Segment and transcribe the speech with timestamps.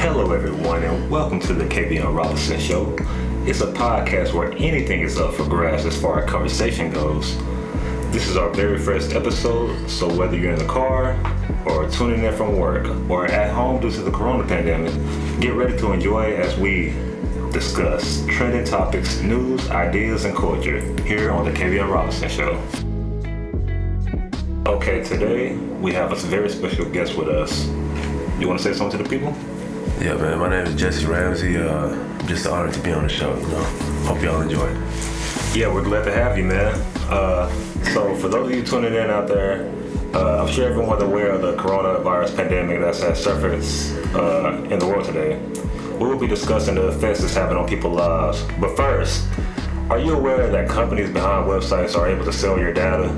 [0.00, 2.96] Hello, everyone, and welcome to the KVN Robinson Show.
[3.44, 7.36] It's a podcast where anything is up for grabs as far as conversation goes.
[8.10, 11.18] This is our very first episode, so whether you're in the car,
[11.66, 14.94] or tuning in from work, or at home due to the corona pandemic,
[15.38, 16.94] get ready to enjoy as we
[17.52, 22.58] discuss trending topics, news, ideas, and culture here on the KVN Robinson Show.
[24.66, 27.66] Okay, today we have a very special guest with us.
[28.40, 29.36] You want to say something to the people?
[30.00, 30.38] Yeah, man.
[30.38, 31.58] My name is Jesse Ramsey.
[31.58, 31.94] Uh,
[32.26, 33.36] just an honor to be on the show.
[33.36, 33.64] You know,
[34.06, 34.72] hope y'all enjoy.
[35.52, 36.74] Yeah, we're glad to have you, man.
[37.10, 37.50] Uh,
[37.92, 39.70] so, for those of you tuning in out there,
[40.14, 44.86] uh, I'm sure everyone's aware of the coronavirus pandemic that's at surface uh, in the
[44.86, 45.38] world today.
[45.98, 48.42] We will be discussing the effects it's having on people's lives.
[48.58, 49.28] But first,
[49.90, 53.14] are you aware that companies behind websites are able to sell your data?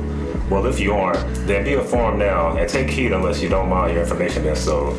[0.50, 3.92] Well, if you aren't, then be informed now and take heed unless you don't mind
[3.92, 4.98] your information being sold.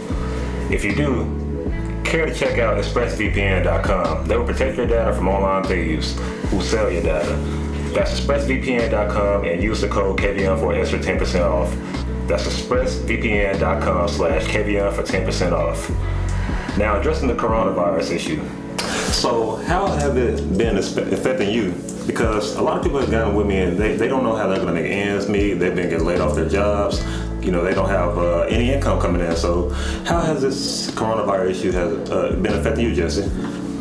[0.71, 1.42] If you do,
[2.13, 4.27] care to check out expressvpn.com.
[4.27, 6.15] They will protect your data from online thieves
[6.51, 7.35] who sell your data.
[7.95, 11.75] That's expressvpn.com and use the code KVN for an extra 10% off.
[12.27, 15.89] That's expressvpn.com slash KVN for 10% off.
[16.77, 18.47] Now, addressing the coronavirus issue.
[19.11, 21.73] So, how have it been affecting you?
[22.05, 24.47] Because a lot of people have gotten with me and they, they don't know how
[24.47, 25.53] they're going to make ends meet.
[25.53, 27.03] They've been getting laid off their jobs.
[27.43, 29.35] You know, they don't have uh, any income coming in.
[29.35, 29.69] So,
[30.05, 33.29] how has this coronavirus issue has uh, been affecting you, Jesse?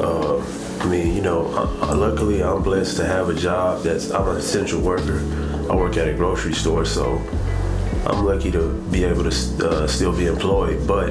[0.01, 0.43] Uh,
[0.81, 4.37] I mean, you know, uh, luckily I'm blessed to have a job that's, I'm an
[4.37, 5.21] essential worker.
[5.71, 7.23] I work at a grocery store, so
[8.05, 10.85] I'm lucky to be able to uh, still be employed.
[10.89, 11.11] But,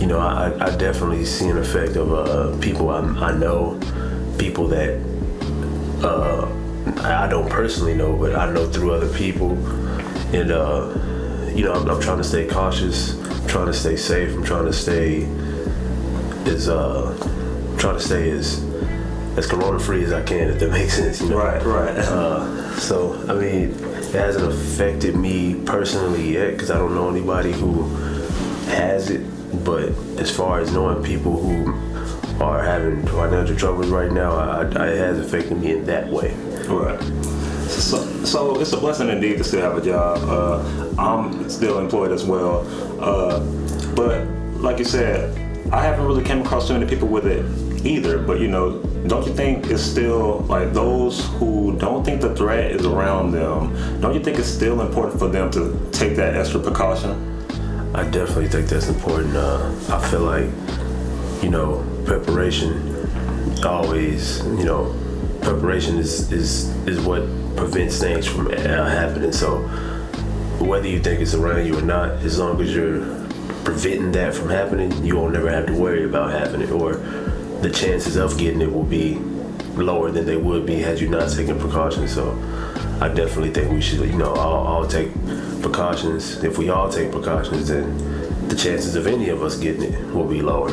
[0.00, 3.80] you know, I, I definitely see an effect of uh, people I, I know,
[4.38, 5.02] people that
[6.04, 6.46] uh,
[7.02, 9.56] I don't personally know, but I know through other people.
[10.32, 10.96] And, uh,
[11.54, 14.66] you know, I'm, I'm, trying to stay cautious, I'm trying to stay safe, I'm trying
[14.66, 15.24] to stay
[16.46, 17.16] as, uh,
[17.78, 18.62] trying to stay as,
[19.36, 21.20] as corona free as I can, if that makes sense.
[21.20, 21.38] You know?
[21.38, 21.96] Right, right.
[21.96, 27.52] Uh, so, I mean, it hasn't affected me personally yet because I don't know anybody
[27.52, 27.84] who
[28.66, 29.20] has it.
[29.64, 31.72] But as far as knowing people who
[32.42, 36.34] are having financial troubles right now, I, I, it has affected me in that way.
[36.66, 37.41] Right.
[37.82, 40.18] So, so it's a blessing indeed to still have a job.
[40.22, 42.66] Uh, I'm still employed as well.
[43.00, 43.40] Uh,
[43.94, 44.26] but
[44.62, 45.36] like you said,
[45.72, 47.44] I haven't really came across too many people with it
[47.84, 48.18] either.
[48.18, 52.70] But you know, don't you think it's still like those who don't think the threat
[52.70, 54.00] is around them?
[54.00, 57.10] Don't you think it's still important for them to take that extra precaution?
[57.94, 59.36] I definitely think that's important.
[59.36, 60.48] Uh, I feel like
[61.42, 62.90] you know preparation
[63.64, 64.94] always you know
[65.42, 67.22] preparation is is is what
[67.56, 69.32] prevents things from uh, happening.
[69.32, 69.58] So
[70.58, 73.00] whether you think it's around you or not, as long as you're
[73.64, 76.94] preventing that from happening, you won't never have to worry about having it, or
[77.60, 79.18] the chances of getting it will be
[79.74, 82.12] lower than they would be had you not taken precautions.
[82.12, 82.32] So
[83.00, 85.12] I definitely think we should, you know, all, all take
[85.62, 86.42] precautions.
[86.44, 90.28] If we all take precautions, then the chances of any of us getting it will
[90.28, 90.70] be lower.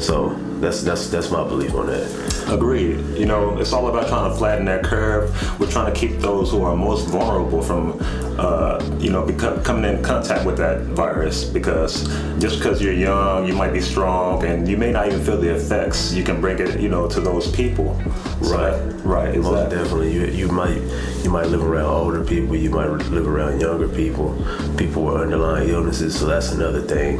[0.00, 0.30] So
[0.66, 2.06] that's that's that's my belief on that.
[2.48, 2.98] Agreed.
[3.16, 5.30] You know, it's all about trying to flatten that curve.
[5.60, 7.96] We're trying to keep those who are most vulnerable from,
[8.38, 11.44] uh, you know, become, coming in contact with that virus.
[11.44, 12.04] Because
[12.38, 15.54] just because you're young, you might be strong, and you may not even feel the
[15.54, 16.12] effects.
[16.12, 17.94] You can bring it, you know, to those people.
[18.40, 18.74] Right.
[18.74, 19.36] So, right.
[19.36, 19.76] Most Exactly.
[19.76, 20.12] definitely.
[20.14, 20.82] You you might
[21.22, 22.56] you might live around older people.
[22.56, 24.34] You might live around younger people.
[24.76, 26.18] People with underlying illnesses.
[26.18, 27.18] So that's another thing.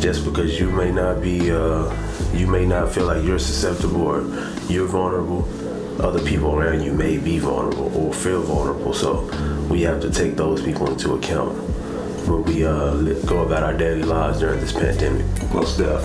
[0.00, 1.90] Just because you may not be, uh,
[2.32, 4.20] you may not feel like you're susceptible or
[4.68, 5.48] you're vulnerable.
[6.00, 8.92] Other people around you may be vulnerable or feel vulnerable.
[8.92, 9.22] So
[9.70, 11.56] we have to take those people into account
[12.28, 15.24] when we uh, go about our daily lives during this pandemic.
[15.52, 16.02] Most def.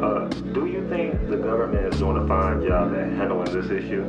[0.00, 4.04] Uh, do you think the government is doing a fine job at handling this issue?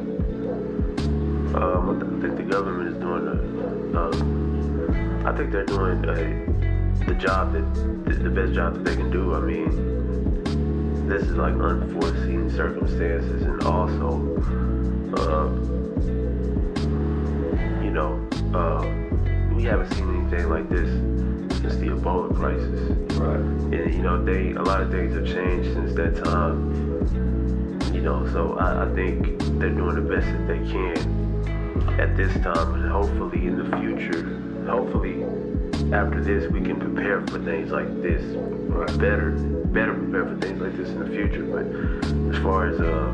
[1.56, 6.79] Um, I, I think the government is doing a, um, I think they're doing a,
[7.06, 7.74] the job that,
[8.06, 9.34] the, the best job that they can do.
[9.36, 14.38] I mean, this is like unforeseen circumstances, and also,
[15.18, 15.50] uh,
[17.84, 18.86] you know, uh,
[19.56, 20.90] we haven't seen anything like this
[21.60, 22.92] since the Ebola crisis.
[23.18, 23.40] Right.
[23.40, 26.76] And you know, they a lot of things have changed since that time.
[27.94, 32.34] You know, so I, I think they're doing the best that they can at this
[32.44, 34.24] time, and hopefully in the future,
[34.70, 35.24] hopefully
[35.94, 38.22] after this, we can prepare for things like this
[38.98, 39.32] better,
[39.72, 41.44] better prepare for things like this in the future.
[41.44, 43.14] But as far as uh,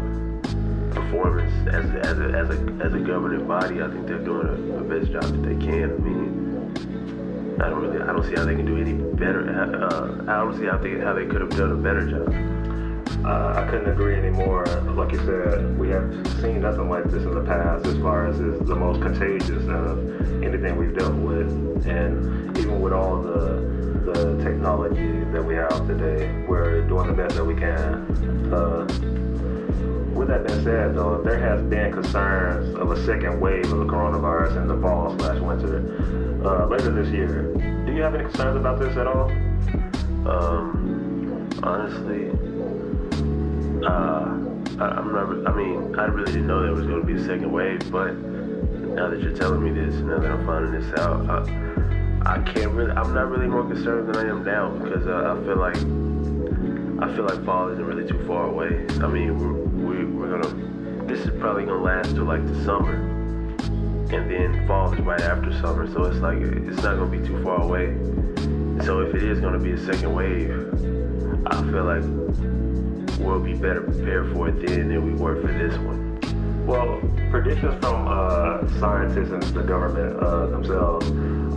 [0.94, 4.76] performance as a, as a as a as a governing body, I think they're doing
[4.76, 5.84] the best job that they can.
[5.84, 9.48] I mean, I don't really, I don't see how they can do any better.
[9.50, 12.75] Uh, I don't see how they how they could have done a better job.
[13.26, 14.66] Uh, I couldn't agree anymore.
[14.96, 16.06] Like you said, we have
[16.42, 20.44] seen nothing like this in the past as far as is the most contagious of
[20.44, 21.50] anything we've dealt with.
[21.88, 23.76] And even with all the
[24.06, 28.54] the technology that we have today, we're doing the best that we can.
[28.54, 28.86] Uh,
[30.14, 33.86] with that being said, though, there has been concerns of a second wave of the
[33.86, 35.82] coronavirus in the fall slash winter
[36.46, 37.52] uh, later this year.
[37.88, 39.32] Do you have any concerns about this at all?
[40.30, 42.30] Um, honestly,
[43.86, 44.46] uh,
[44.80, 45.48] I, am not.
[45.48, 48.14] I mean, I really didn't know there was going to be a second wave, but
[48.16, 52.72] now that you're telling me this, now that I'm finding this out, I, I can't
[52.72, 52.92] really.
[52.92, 55.78] I'm not really more concerned than I am now because uh, I feel like
[56.98, 58.86] I feel like fall isn't really too far away.
[59.02, 61.06] I mean, we're, we, we're gonna.
[61.06, 65.54] This is probably gonna last till like the summer, and then fall is right after
[65.62, 65.92] summer.
[65.92, 67.96] So it's like it's not gonna be too far away.
[68.84, 70.50] So if it is gonna be a second wave,
[71.48, 72.55] I feel like
[73.26, 76.66] we'll be better prepared for it then than we were for this one.
[76.66, 77.00] Well,
[77.30, 81.06] predictions from uh, scientists and the government uh, themselves,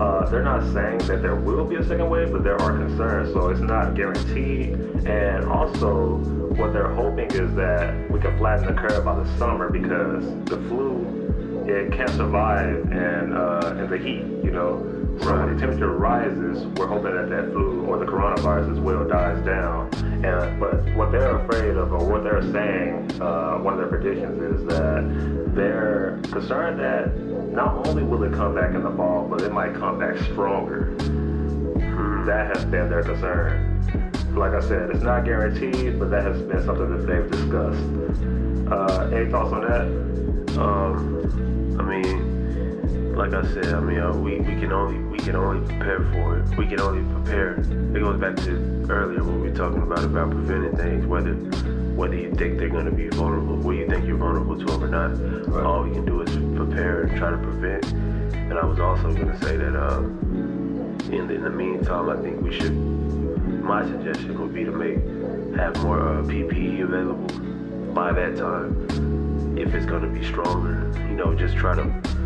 [0.01, 3.33] uh, they're not saying that there will be a second wave, but there are concerns,
[3.33, 4.75] so it's not guaranteed.
[5.07, 6.17] And also,
[6.57, 10.59] what they're hoping is that we can flatten the curve by the summer because the
[10.69, 14.85] flu, it can't survive in, uh, in the heat, you know.
[15.23, 19.09] So when the temperature rises, we're hoping that that flu or the coronavirus as well
[19.09, 19.91] dies down.
[20.25, 24.43] And but what they're afraid of, or what they're saying, uh, one of their predictions
[24.43, 27.17] is that they're concerned that
[27.53, 30.95] not only will it come back in the fall, but it might come back stronger.
[32.27, 33.81] That has been their concern.
[34.35, 37.83] Like I said, it's not guaranteed, but that has been something that they've discussed.
[38.71, 40.61] Uh, any thoughts on that?
[40.61, 42.38] Um, I mean
[43.19, 46.39] like I said, I mean, uh, we, we can only we can only prepare for
[46.39, 46.57] it.
[46.57, 47.55] We can only prepare.
[47.59, 51.35] It goes back to earlier when we were talking about about preventing things, whether
[51.99, 54.85] whether you think they're going to be vulnerable, whether you think you're vulnerable to them
[54.85, 55.49] or not.
[55.49, 55.67] Right.
[55.67, 57.87] All we can do is prepare and try to prevent.
[58.35, 62.23] And I was also going to say that uh, in, the, in the meantime, I
[62.23, 62.73] think we should.
[62.73, 64.99] My suggestion would be to make
[65.59, 67.27] have more uh, PPE available
[67.93, 70.89] by that time if it's going to be stronger.
[71.09, 72.18] You know, just try to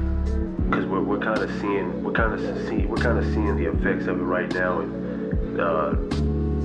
[0.73, 3.71] because we're, we're kind of seeing we're kind of see we're kind of seeing the
[3.71, 5.91] effects of it right now, and uh,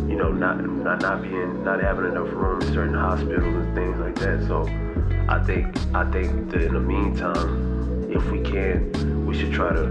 [0.07, 4.00] you know, not not not being not having enough room in certain hospitals and things
[4.00, 4.45] like that.
[4.48, 4.62] So
[5.27, 9.88] I think I think that in the meantime, if we can, we should try to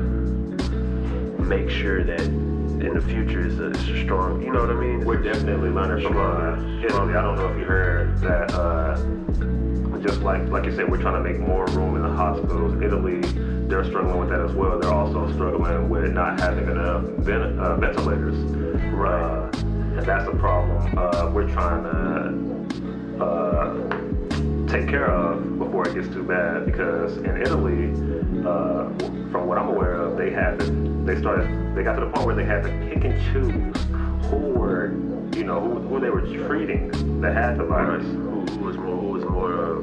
[1.43, 4.43] make sure that in the future is a, a strong.
[4.43, 5.05] You know what I mean?
[5.05, 7.15] We're definitely learning from uh, Italy.
[7.15, 8.51] I don't know if you heard that.
[8.55, 8.97] Uh,
[10.01, 12.81] just like like you said, we're trying to make more room in the hospitals.
[12.83, 13.21] Italy
[13.69, 14.79] they're struggling with that as well.
[14.79, 18.37] They're also struggling with not having enough ven- uh, ventilators.
[18.93, 19.23] Right.
[19.23, 19.51] Uh,
[19.97, 26.09] and that's a problem uh, we're trying to uh, take care of before it gets
[26.09, 26.67] too bad.
[26.67, 27.91] Because in Italy,
[28.47, 28.91] uh,
[29.31, 30.67] from what I'm aware of, they had to,
[31.05, 34.37] they started they got to the point where they had to pick and choose who
[34.37, 34.93] were
[35.37, 38.05] you know who, who they were treating that had the virus.
[38.05, 39.81] Who, who was more who was more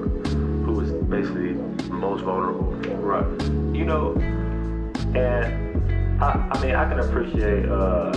[0.66, 1.54] who was basically
[2.04, 2.72] most vulnerable.
[3.12, 3.26] Right.
[3.76, 4.14] You know,
[5.16, 8.12] and I, I mean, I can appreciate uh,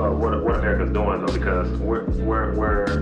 [0.00, 3.00] uh, what what America's doing though, because we're we're we're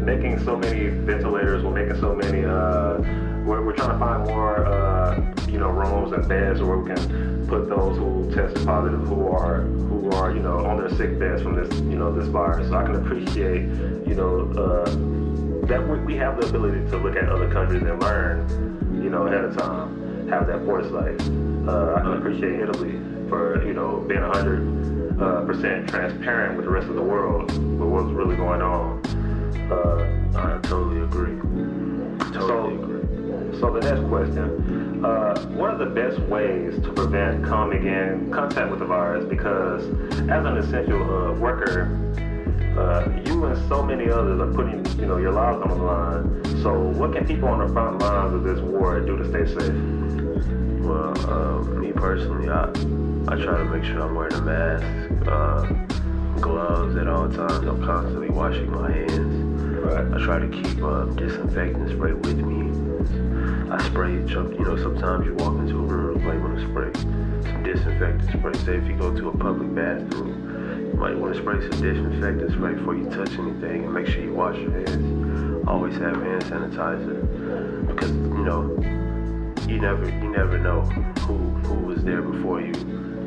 [0.00, 2.44] making so many ventilators, we're making so many.
[2.44, 2.98] Uh,
[3.44, 7.46] we're, we're trying to find more, uh, you know, rooms and beds where we can
[7.48, 11.42] put those who test positive, who are who are, you know, on their sick beds
[11.42, 12.68] from this, you know, this virus.
[12.68, 13.62] So I can appreciate,
[14.06, 14.86] you know, uh,
[15.72, 19.26] that we, we have the ability to look at other countries and learn you know,
[19.26, 21.18] ahead of time, have that foresight.
[21.66, 23.00] Uh, I can appreciate Italy
[23.30, 27.88] for, you know, being 100 uh, percent transparent with the rest of the world with
[27.88, 29.00] what's really going on.
[29.72, 31.38] Uh, I totally agree.
[32.34, 33.58] Totally so, agree.
[33.58, 38.70] So the next question, uh, what are the best ways to prevent coming in contact
[38.70, 39.24] with the virus?
[39.24, 39.84] Because
[40.28, 41.88] as an essential uh, worker,
[42.76, 46.62] uh, you and so many others are putting, you know, your lives on the line.
[46.62, 49.74] So, what can people on the front lines of this war do to stay safe?
[50.84, 52.68] Well, uh, me personally, I
[53.28, 55.66] I try to make sure I'm wearing a mask, uh,
[56.40, 57.66] gloves at all times.
[57.66, 59.62] I'm constantly washing my hands.
[59.62, 60.12] Right.
[60.12, 62.70] I try to keep uh, disinfectant spray with me.
[63.70, 66.92] I spray, you know, sometimes you walk into a room, you might want to spray
[67.42, 68.54] some disinfectant spray.
[68.64, 70.51] Say if you go to a public bathroom,
[71.02, 74.32] might want to spray some disinfectant spray before you touch anything and make sure you
[74.32, 75.66] wash your hands.
[75.66, 78.62] Always have hand sanitizer because you know
[79.66, 80.82] you never you never know
[81.26, 81.34] who
[81.66, 82.72] who was there before you.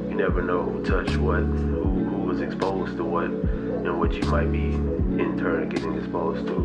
[0.07, 4.23] You never know who touched what, who, who was exposed to what, and what you
[4.31, 4.67] might be
[5.21, 6.55] in turn getting exposed to.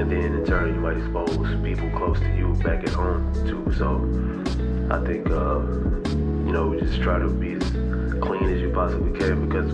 [0.00, 3.72] And then in turn, you might expose people close to you back at home too.
[3.78, 3.88] So
[4.92, 5.60] I think, uh,
[6.10, 7.79] you know, we just try to be as
[8.20, 9.72] clean as you possibly can because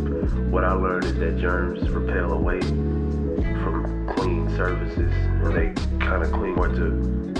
[0.50, 5.72] what I learned is that germs repel away from clean surfaces and they
[6.04, 6.90] kind of cling more to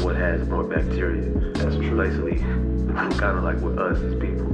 [0.03, 1.29] what has more bacteria.
[1.55, 1.97] That's true.
[1.97, 2.39] Basically,
[3.19, 4.47] kind of like with us as people,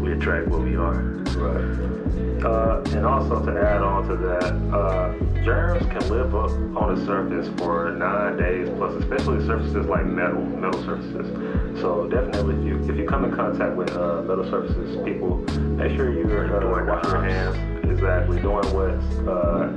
[0.00, 0.94] we attract what we are.
[1.36, 1.96] Right.
[2.44, 7.06] Uh, and also to add on to that, uh, germs can live up on a
[7.06, 11.26] surface for nine days plus, especially surfaces like metal, metal surfaces.
[11.80, 15.38] So definitely, if you if you come in contact with uh, metal surfaces, people
[15.76, 17.84] make sure you're uh, washing your hands.
[17.90, 19.72] Exactly, doing what's uh,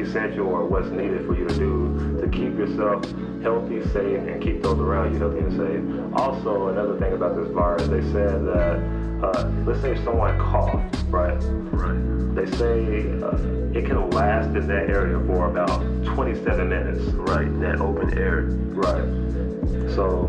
[0.00, 3.04] essential or what's needed for you to do to keep yourself
[3.42, 6.18] healthy, safe, and keep those around you healthy and safe.
[6.18, 11.36] Also, another thing about this virus, they said that uh, let's say someone coughed, right?
[11.72, 12.34] Right.
[12.34, 13.36] They say uh,
[13.78, 17.00] it can last in that area for about 27 minutes.
[17.12, 17.48] Right.
[17.60, 18.42] That open air.
[18.42, 19.53] Right.
[19.94, 20.28] So,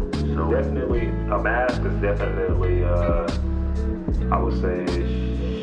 [0.50, 3.27] definitely a mask is definitely, uh,
[4.32, 4.86] I would say,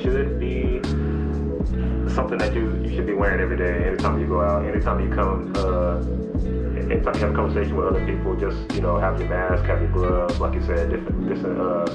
[0.02, 0.80] should be
[2.12, 5.14] something that you, you should be wearing every day, anytime you go out, anytime you
[5.14, 5.96] come, uh,
[6.90, 9.80] anytime you have a conversation with other people, just, you know, have your mask, have
[9.80, 11.86] your gloves, like you said, different, different, uh,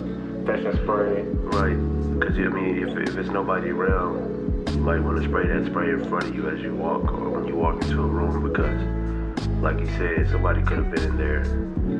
[0.46, 1.24] fashion spray.
[1.24, 1.75] Right.
[2.19, 5.89] Because, I mean, if, if it's nobody around, you might want to spray that spray
[5.89, 8.81] in front of you as you walk or when you walk into a room because,
[9.61, 11.43] like you said, somebody could have been in there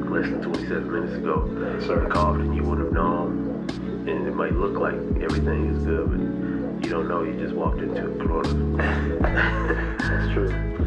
[0.10, 1.48] less than 27 minutes ago
[1.80, 2.08] Sir.
[2.10, 3.66] coughed and you wouldn't have known.
[4.08, 7.24] And it might look like everything is good, but you don't know.
[7.24, 8.78] You just walked into a corona.
[10.00, 10.78] That's true.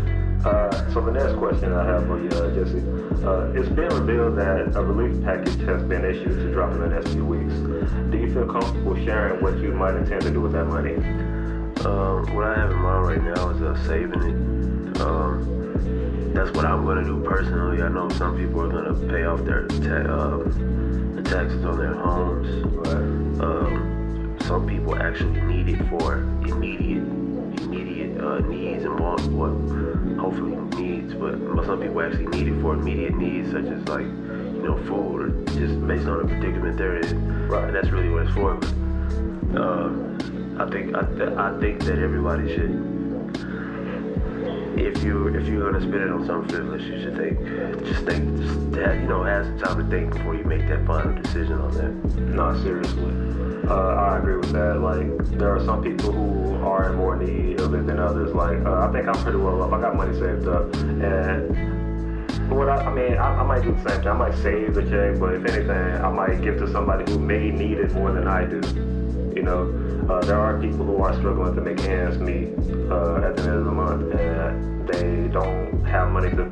[0.44, 2.78] Uh, so the next question I have for you, uh, Jesse,
[3.26, 6.88] uh, it's been revealed that a relief package has been issued to drop in the
[6.88, 7.52] next few weeks.
[8.10, 10.94] Do you feel comfortable sharing what you might intend to do with that money?
[11.84, 15.00] Um, what I have in mind right now is uh, saving it.
[15.02, 15.59] Um,
[16.34, 17.82] that's what I'm gonna do personally.
[17.82, 21.94] I know some people are gonna pay off their ta- um, the taxes on their
[21.94, 22.48] homes.
[22.66, 23.44] Right.
[23.44, 27.02] Um, some people actually need it for immediate,
[27.62, 29.50] immediate uh, needs and want what
[30.18, 31.14] hopefully needs.
[31.14, 35.20] But some people actually need it for immediate needs, such as like you know food
[35.22, 37.48] or just based on the predicament they're in.
[37.48, 37.64] Right.
[37.64, 38.54] And that's really what it's for.
[38.54, 39.90] But, uh,
[40.62, 42.99] I think I, th- I think that everybody should.
[44.80, 47.38] If you if you're gonna spend it on something frivolous, you should think
[47.84, 50.86] just think just have, you know have some time to think before you make that
[50.86, 51.92] final decision on that.
[52.20, 53.12] No, seriously.
[53.68, 54.80] Uh, I agree with that.
[54.80, 58.34] Like, there are some people who are in more need of it than others.
[58.34, 59.72] Like, uh, I think I'm pretty well off.
[59.72, 63.88] I got money saved up, and what I, I mean, I, I might do the
[63.88, 64.08] same thing.
[64.08, 67.50] I might save the check, but if anything, I might give to somebody who may
[67.50, 68.60] need it more than I do.
[69.36, 69.66] You know,
[70.10, 72.48] uh, there are people who are struggling to make ends meet
[72.90, 76.44] uh, at the end of the month, and they don't have money to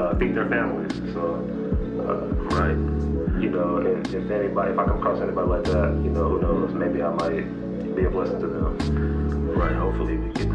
[0.00, 0.92] uh, feed their families.
[1.14, 1.22] So,
[2.08, 2.76] uh, Right.
[3.40, 6.40] you know, if, if anybody, if I come across anybody like that, you know, who
[6.40, 9.50] knows, maybe I might be a blessing to them.
[9.56, 9.72] Right.
[9.72, 10.50] Hopefully we can.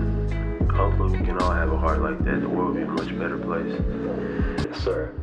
[0.70, 2.42] Hopefully we can all have a heart like that.
[2.42, 3.80] The world will be a much better place.
[4.68, 5.14] Yes, sir.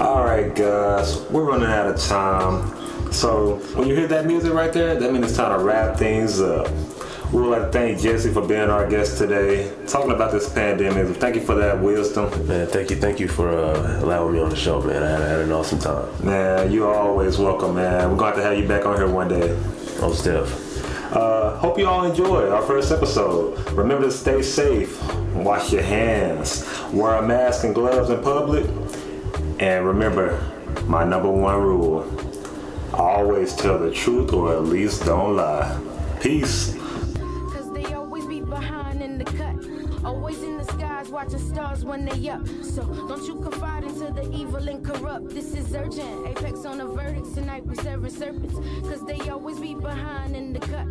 [0.00, 3.12] All right, guys, we're running out of time.
[3.12, 6.40] So when you hear that music right there, that means it's time to wrap things
[6.40, 6.70] up.
[7.30, 11.18] We would like to thank Jesse for being our guest today, talking about this pandemic.
[11.18, 12.30] Thank you for that wisdom.
[12.48, 15.02] Man, thank you, thank you for uh, allowing me on the show, man.
[15.02, 16.08] I had, I had an awesome time.
[16.24, 18.10] Man, you're always welcome, man.
[18.10, 19.54] We're going to have you back on here one day.
[20.00, 21.12] Oh, Steph.
[21.12, 23.70] Uh, hope you all enjoyed our first episode.
[23.72, 24.98] Remember to stay safe,
[25.34, 28.64] wash your hands, wear a mask and gloves in public,
[29.60, 30.40] and remember
[30.86, 32.10] my number one rule
[32.94, 35.78] always tell the truth or at least don't lie.
[36.20, 36.74] Peace.
[37.52, 39.56] Cause they always be behind in the cut.
[40.02, 42.46] Always in the skies watching stars when they up.
[42.62, 45.28] So don't you confide into the evil and corrupt.
[45.28, 46.26] This is urgent.
[46.26, 48.54] Apex on the verdicts tonight we serving serpents.
[48.88, 50.86] Cause they always be behind in the cut.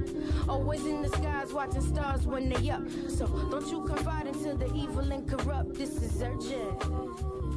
[0.48, 2.84] Always in the skies watching stars when they up.
[3.08, 5.74] So don't you confide into the evil and corrupt.
[5.74, 7.49] This is urgent.